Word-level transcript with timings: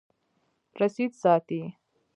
رسید 0.79 1.11
ساتئ 1.21 1.61